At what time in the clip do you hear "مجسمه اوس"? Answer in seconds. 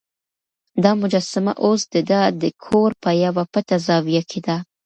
1.01-1.81